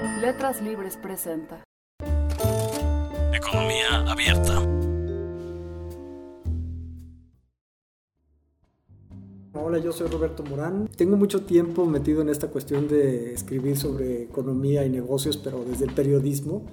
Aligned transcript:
Letras 0.00 0.62
Libres 0.62 0.96
presenta. 0.96 1.62
Economía 3.34 4.10
abierta. 4.10 4.62
Hola, 9.52 9.76
yo 9.76 9.92
soy 9.92 10.08
Roberto 10.08 10.42
Morán. 10.42 10.88
Tengo 10.96 11.18
mucho 11.18 11.42
tiempo 11.42 11.84
metido 11.84 12.22
en 12.22 12.30
esta 12.30 12.48
cuestión 12.48 12.88
de 12.88 13.34
escribir 13.34 13.76
sobre 13.76 14.22
economía 14.22 14.86
y 14.86 14.88
negocios, 14.88 15.36
pero 15.36 15.64
desde 15.66 15.84
el 15.84 15.92
periodismo. 15.92 16.64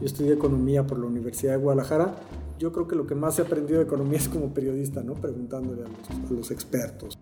Yo 0.00 0.06
estudié 0.06 0.32
economía 0.32 0.86
por 0.86 0.98
la 0.98 1.06
Universidad 1.06 1.52
de 1.52 1.58
Guadalajara. 1.58 2.16
Yo 2.58 2.72
creo 2.72 2.88
que 2.88 2.96
lo 2.96 3.06
que 3.06 3.14
más 3.14 3.38
he 3.38 3.42
aprendido 3.42 3.80
de 3.80 3.84
economía 3.84 4.18
es 4.18 4.28
como 4.30 4.54
periodista, 4.54 5.02
¿no? 5.02 5.12
Preguntándole 5.14 5.82
a 5.82 5.88
los, 5.88 6.30
a 6.30 6.32
los 6.32 6.50
expertos. 6.50 7.18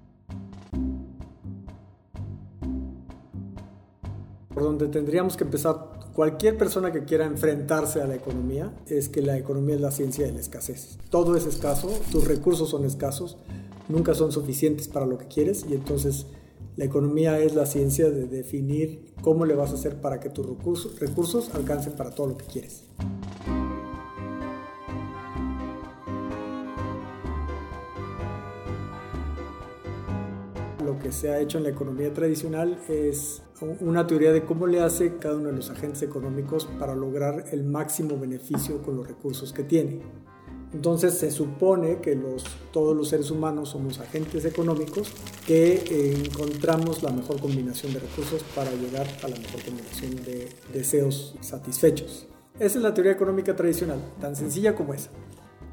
Por 4.59 4.67
donde 4.67 4.89
tendríamos 4.89 5.37
que 5.37 5.45
empezar 5.45 5.77
cualquier 6.15 6.59
persona 6.59 6.91
que 6.91 7.05
quiera 7.05 7.27
enfrentarse 7.27 8.03
a 8.03 8.09
la 8.09 8.17
economía 8.17 8.75
es 8.89 9.09
que 9.09 9.23
la 9.23 9.39
economía 9.39 9.77
es 9.77 9.81
la 9.81 9.93
ciencia 9.93 10.27
de 10.27 10.33
la 10.33 10.41
escasez. 10.41 10.99
Todo 11.11 11.37
es 11.37 11.47
escaso, 11.47 11.89
tus 12.11 12.27
recursos 12.27 12.69
son 12.69 12.85
escasos, 12.85 13.39
nunca 13.89 14.17
son 14.17 14.33
suficientes 14.33 14.89
para 14.89 15.07
lo 15.07 15.17
que 15.17 15.29
quieres 15.29 15.65
y 15.71 15.75
entonces 15.75 16.27
la 16.75 16.87
economía 16.87 17.39
es 17.39 17.55
la 17.55 17.67
ciencia 17.67 18.11
de 18.11 18.27
definir 18.27 19.15
cómo 19.23 19.47
le 19.47 19.55
vas 19.55 19.71
a 19.71 19.75
hacer 19.75 20.01
para 20.01 20.19
que 20.19 20.29
tus 20.29 20.45
recursos, 20.45 20.99
recursos 20.99 21.55
alcancen 21.55 21.93
para 21.93 22.11
todo 22.11 22.27
lo 22.27 22.37
que 22.37 22.47
quieres. 22.47 22.83
Lo 30.85 30.99
que 30.99 31.13
se 31.13 31.31
ha 31.31 31.39
hecho 31.39 31.59
en 31.59 31.63
la 31.63 31.71
economía 31.71 32.13
tradicional 32.13 32.77
es 32.89 33.43
una 33.81 34.07
teoría 34.07 34.33
de 34.33 34.45
cómo 34.45 34.67
le 34.67 34.81
hace 34.81 35.17
cada 35.19 35.37
uno 35.37 35.49
de 35.49 35.57
los 35.57 35.71
agentes 35.71 36.03
económicos 36.03 36.67
para 36.79 36.95
lograr 36.95 37.45
el 37.51 37.65
máximo 37.65 38.19
beneficio 38.19 38.83
con 38.83 38.97
los 38.97 39.07
recursos 39.07 39.53
que 39.53 39.65
tiene. 39.65 40.01
Entonces 40.73 41.15
se 41.15 41.31
supone 41.31 42.01
que 42.01 42.15
los, 42.15 42.45
todos 42.73 42.95
los 42.95 43.09
seres 43.09 43.31
humanos 43.31 43.71
somos 43.71 44.01
agentes 44.01 44.45
económicos 44.45 45.11
que 45.47 45.75
eh, 45.75 46.23
encontramos 46.27 47.03
la 47.03 47.11
mejor 47.11 47.41
combinación 47.41 47.95
de 47.95 48.01
recursos 48.01 48.43
para 48.55 48.71
llegar 48.73 49.07
a 49.23 49.29
la 49.29 49.37
mejor 49.37 49.65
combinación 49.65 50.17
de 50.25 50.49
deseos 50.73 51.37
satisfechos. 51.41 52.27
Esa 52.59 52.79
es 52.79 52.83
la 52.83 52.93
teoría 52.93 53.13
económica 53.13 53.57
tradicional, 53.57 53.99
tan 54.21 54.37
sencilla 54.37 54.75
como 54.75 54.93
esa. 54.93 55.11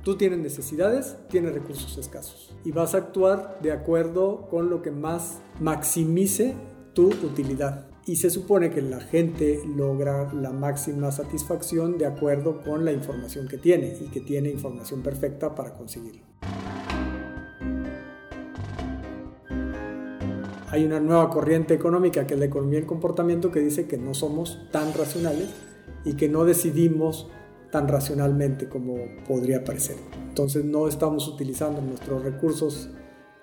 Tú 0.04 0.16
tienes 0.16 0.40
necesidades, 0.40 1.18
tienes 1.30 1.54
recursos 1.54 1.98
escasos 1.98 2.56
y 2.64 2.72
vas 2.72 2.94
a 2.94 3.00
actuar 3.00 3.60
de 3.62 3.72
acuerdo 3.72 4.48
con 4.50 4.70
lo 4.70 4.82
que 4.82 4.92
más 4.92 5.40
maximice 5.60 6.56
tu 6.96 7.10
utilidad 7.10 7.86
y 8.08 8.16
se 8.16 8.30
supone 8.30 8.72
que 8.72 8.82
la 8.82 9.00
gente 9.00 9.62
logra 9.76 10.34
la 10.34 10.52
máxima 10.52 11.12
satisfacción 11.12 11.98
de 11.98 12.06
acuerdo 12.06 12.64
con 12.64 12.86
la 12.86 12.92
información 12.92 13.48
que 13.48 13.58
tiene 13.58 13.96
y 14.00 14.06
que 14.06 14.22
tiene 14.22 14.50
información 14.50 15.04
perfecta 15.04 15.54
para 15.54 15.74
conseguirlo. 15.74 16.24
Hay 20.70 20.84
una 20.84 21.00
nueva 21.00 21.30
corriente 21.30 21.74
económica 21.74 22.26
que 22.26 22.34
es 22.34 22.40
la 22.40 22.48
economía 22.48 22.80
del 22.80 22.88
comportamiento 22.88 23.52
que 23.52 23.60
dice 23.60 23.88
que 23.88 23.98
no 23.98 24.14
somos 24.14 24.60
tan 24.72 24.94
racionales 24.94 25.50
y 26.04 26.14
que 26.14 26.30
no 26.30 26.46
decidimos 26.46 27.28
tan 27.72 27.88
racionalmente 27.88 28.70
como 28.70 28.96
podría 29.28 29.64
parecer. 29.64 29.98
Entonces 30.30 30.64
no 30.64 30.88
estamos 30.88 31.28
utilizando 31.28 31.82
nuestros 31.82 32.24
recursos 32.24 32.90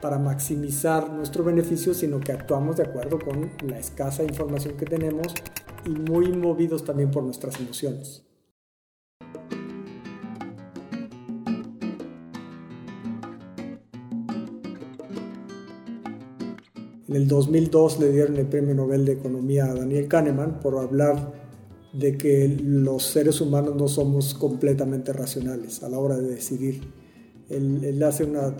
para 0.03 0.19
maximizar 0.19 1.11
nuestro 1.13 1.45
beneficio, 1.45 1.95
sino 1.95 2.19
que 2.19 2.33
actuamos 2.33 2.77
de 2.77 2.83
acuerdo 2.83 3.21
con 3.21 3.53
la 3.67 3.79
escasa 3.79 4.25
información 4.25 4.77
que 4.77 4.85
tenemos 4.85 5.33
y 5.87 5.91
muy 5.91 6.33
movidos 6.33 6.85
también 6.85 7.13
por 7.13 7.23
nuestras 7.23 7.61
emociones. 7.61 8.25
En 17.09 17.17
el 17.17 17.29
2002 17.29 18.01
le 18.01 18.11
dieron 18.11 18.37
el 18.39 18.47
Premio 18.47 18.75
Nobel 18.75 19.05
de 19.05 19.13
Economía 19.13 19.67
a 19.67 19.75
Daniel 19.75 20.09
Kahneman 20.09 20.59
por 20.61 20.79
hablar 20.79 21.33
de 21.93 22.17
que 22.17 22.49
los 22.49 23.05
seres 23.05 23.41
humanos 23.41 23.77
no 23.77 23.87
somos 23.87 24.35
completamente 24.35 25.13
racionales 25.13 25.83
a 25.85 25.89
la 25.89 25.99
hora 25.99 26.17
de 26.17 26.27
decidir. 26.27 26.81
Él, 27.51 27.85
él 27.85 28.03
hace 28.03 28.25
una 28.25 28.55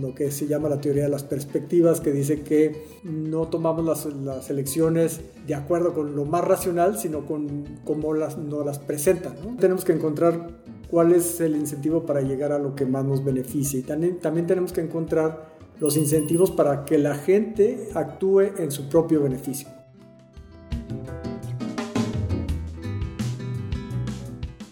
lo 0.00 0.14
que 0.14 0.30
se 0.30 0.46
llama 0.46 0.68
la 0.68 0.80
teoría 0.80 1.04
de 1.04 1.08
las 1.08 1.24
perspectivas, 1.24 2.00
que 2.00 2.12
dice 2.12 2.42
que 2.42 2.84
no 3.04 3.48
tomamos 3.48 3.84
las, 3.84 4.06
las 4.06 4.50
elecciones 4.50 5.20
de 5.46 5.54
acuerdo 5.54 5.94
con 5.94 6.14
lo 6.14 6.24
más 6.24 6.44
racional, 6.44 6.98
sino 6.98 7.26
con 7.26 7.64
cómo 7.84 8.14
las, 8.14 8.38
nos 8.38 8.64
las 8.64 8.78
presentan. 8.78 9.56
Tenemos 9.58 9.84
que 9.84 9.92
encontrar 9.92 10.50
cuál 10.90 11.12
es 11.12 11.40
el 11.40 11.56
incentivo 11.56 12.04
para 12.04 12.20
llegar 12.20 12.52
a 12.52 12.58
lo 12.58 12.74
que 12.74 12.86
más 12.86 13.04
nos 13.04 13.24
beneficia 13.24 13.80
y 13.80 13.82
también, 13.82 14.18
también 14.18 14.46
tenemos 14.46 14.72
que 14.72 14.80
encontrar 14.80 15.56
los 15.80 15.96
incentivos 15.96 16.50
para 16.50 16.84
que 16.84 16.98
la 16.98 17.14
gente 17.14 17.88
actúe 17.94 18.40
en 18.58 18.70
su 18.70 18.88
propio 18.88 19.22
beneficio. 19.22 19.68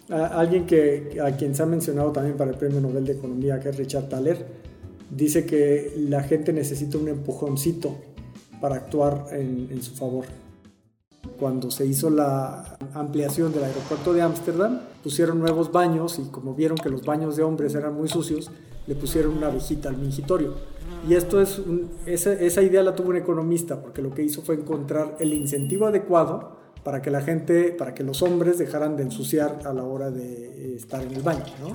alguien 0.09 0.67
que, 0.67 1.19
a 1.23 1.33
quien 1.33 1.55
se 1.55 1.63
ha 1.63 1.67
mencionado 1.67 2.13
también 2.13 2.37
para 2.37 2.51
el 2.51 2.57
Premio 2.57 2.81
Nobel 2.81 3.05
de 3.05 3.13
Economía, 3.13 3.59
que 3.61 3.71
es 3.71 3.77
Richard 3.77 4.09
Thaler, 4.09 4.66
dice 5.11 5.47
que 5.47 5.95
la 5.97 6.23
gente 6.23 6.53
necesita 6.53 6.99
un 6.99 7.09
empujoncito 7.09 7.97
para 8.61 8.77
actuar 8.77 9.27
en, 9.33 9.83
su 9.83 9.95
favor. 9.95 10.25
Cuando 11.39 11.71
se 11.71 11.85
hizo 11.87 12.09
la 12.09 12.79
ampliación 12.95 13.53
del 13.53 13.65
aeropuerto 13.65 14.13
de 14.13 14.23
Ámsterdam, 14.23 14.81
pusieron 15.03 15.39
nuevos 15.39 15.71
baños 15.73 16.19
y 16.19 16.31
como 16.31 16.55
vieron 16.55 16.79
que 16.79 16.89
los 16.89 17.05
baños 17.05 17.37
de 17.37 17.43
hombres 17.43 17.75
eran 17.75 17.95
muy 17.95 18.09
sucios, 18.09 18.51
le 18.87 18.95
pusieron 18.95 19.37
una 19.37 19.51
viejita 19.51 19.89
al 19.89 19.99
mingitorio. 19.99 20.55
Y 21.09 21.15
esto 21.15 21.41
es 21.41 21.61
esa, 22.07 22.33
esa 22.33 22.63
idea 22.63 22.83
la 22.83 22.95
tuvo 22.95 23.11
un 23.11 23.17
economista 23.17 23.81
porque 23.81 24.03
lo 24.03 24.15
que 24.15 24.23
hizo 24.23 24.43
fue 24.43 24.55
encontrar 24.55 25.17
el 25.21 25.35
incentivo 25.35 25.87
adecuado 25.87 26.57
para 26.83 27.03
que 27.03 27.11
la 27.11 27.21
gente, 27.21 27.73
para 27.73 27.95
que 27.95 28.05
los 28.05 28.23
hombres 28.23 28.59
dejaran 28.59 28.97
de 28.97 29.03
ensuciar 29.03 29.59
a 29.65 29.73
la 29.73 29.83
hora 29.83 30.11
de 30.13 30.77
estar 30.77 31.03
en 31.03 31.13
el 31.13 31.23
baño, 31.23 31.45
¿no? 31.61 31.73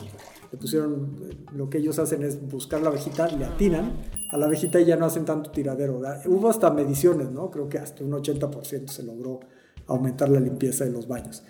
Le 0.51 0.57
pusieron, 0.57 1.17
lo 1.55 1.69
que 1.69 1.77
ellos 1.77 1.97
hacen 1.97 2.23
es 2.23 2.45
buscar 2.49 2.81
la 2.81 2.89
abejita, 2.89 3.27
le 3.27 3.45
atinan 3.45 3.93
a 4.29 4.37
la 4.37 4.47
abejita 4.47 4.81
y 4.81 4.85
ya 4.85 4.97
no 4.97 5.05
hacen 5.05 5.23
tanto 5.23 5.51
tiradero. 5.51 6.01
Hubo 6.25 6.49
hasta 6.49 6.69
mediciones, 6.71 7.31
¿no? 7.31 7.49
Creo 7.49 7.69
que 7.69 7.77
hasta 7.77 8.03
un 8.03 8.11
80% 8.11 8.89
se 8.89 9.03
logró 9.03 9.39
aumentar 9.87 10.29
la 10.29 10.39
limpieza 10.39 10.83
de 10.83 10.91
los 10.91 11.07
baños. 11.07 11.43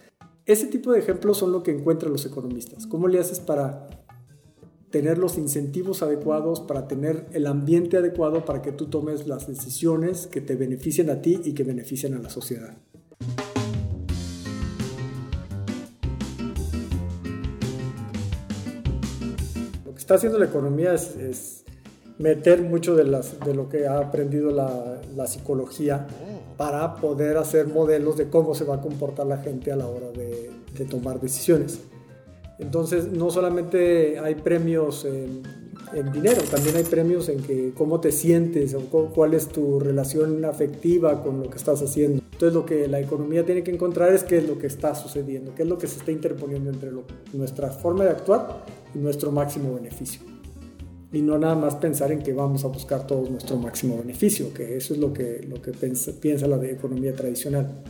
Ese 0.45 0.67
tipo 0.67 0.91
de 0.91 0.99
ejemplos 0.99 1.37
son 1.37 1.51
lo 1.51 1.63
que 1.63 1.71
encuentran 1.71 2.11
los 2.11 2.25
economistas. 2.25 2.85
¿Cómo 2.87 3.07
le 3.07 3.19
haces 3.19 3.39
para 3.39 3.87
tener 4.91 5.17
los 5.17 5.37
incentivos 5.37 6.03
adecuados, 6.03 6.59
para 6.59 6.87
tener 6.87 7.25
el 7.33 7.47
ambiente 7.47 7.97
adecuado 7.97 8.45
para 8.45 8.61
que 8.61 8.71
tú 8.71 8.87
tomes 8.87 9.27
las 9.27 9.47
decisiones 9.47 10.27
que 10.27 10.41
te 10.41 10.55
beneficien 10.55 11.09
a 11.09 11.21
ti 11.21 11.41
y 11.43 11.53
que 11.53 11.63
beneficien 11.63 12.13
a 12.13 12.19
la 12.19 12.29
sociedad? 12.29 12.77
Está 20.11 20.17
haciendo 20.17 20.39
la 20.39 20.45
economía 20.47 20.93
es, 20.93 21.63
meter 22.17 22.61
mucho 22.61 22.97
de, 22.97 23.05
las, 23.05 23.39
de, 23.39 23.53
lo 23.53 23.69
que 23.69 23.87
ha 23.87 23.97
aprendido 23.97 24.51
la, 24.51 24.99
la, 25.15 25.25
psicología 25.25 26.05
para 26.57 26.97
poder 26.97 27.37
hacer 27.37 27.67
modelos 27.67 28.17
de 28.17 28.29
cómo 28.29 28.53
se 28.53 28.65
va 28.65 28.75
a 28.75 28.81
comportar 28.81 29.25
la 29.25 29.37
gente 29.37 29.71
a 29.71 29.77
la 29.77 29.87
hora 29.87 30.11
de, 30.11 30.51
de 30.77 30.85
tomar 30.85 31.21
decisiones. 31.21 31.79
Entonces, 32.59 33.07
no 33.07 33.31
solamente 33.31 34.19
hay 34.19 34.35
premios 34.35 35.05
en, 35.05 35.43
en, 35.93 36.11
dinero, 36.11 36.41
también 36.51 36.75
hay 36.75 36.83
premios 36.83 37.29
en 37.29 37.41
que 37.41 37.71
cómo 37.73 38.01
te 38.01 38.11
sientes 38.11 38.73
o 38.75 38.81
cuál 39.15 39.33
es 39.33 39.47
tu 39.47 39.79
relación 39.79 40.43
afectiva 40.43 41.23
con 41.23 41.41
lo 41.41 41.49
que 41.49 41.57
estás 41.57 41.81
haciendo. 41.81 42.21
Entonces, 42.33 42.53
lo 42.53 42.65
que 42.65 42.89
la 42.89 42.99
economía 42.99 43.45
tiene 43.45 43.63
que 43.63 43.71
encontrar 43.71 44.13
es 44.13 44.25
qué 44.25 44.39
es 44.39 44.47
lo 44.47 44.59
que 44.59 44.67
está 44.67 44.93
sucediendo, 44.93 45.55
qué 45.55 45.63
es 45.63 45.69
lo 45.69 45.77
que 45.77 45.87
se 45.87 45.99
está 45.99 46.11
interponiendo 46.11 46.69
entre 46.69 46.91
nuestra 47.33 47.69
forma 47.69 48.03
de 48.03 48.09
actuar 48.09 48.80
nuestro 48.93 49.31
máximo 49.31 49.75
beneficio. 49.75 50.21
Y 51.13 51.21
no 51.21 51.37
nada 51.37 51.55
más 51.55 51.75
pensar 51.75 52.11
en 52.11 52.19
que 52.19 52.33
vamos 52.33 52.63
a 52.63 52.67
buscar 52.67 53.05
todos 53.05 53.29
nuestro 53.29 53.57
máximo 53.57 53.97
beneficio, 53.97 54.53
que 54.53 54.77
eso 54.77 54.93
es 54.93 54.99
lo 54.99 55.11
que, 55.11 55.45
lo 55.47 55.61
que 55.61 55.71
piensa, 55.71 56.47
la 56.47 56.65
economía 56.65 57.13
tradicional. 57.13 57.83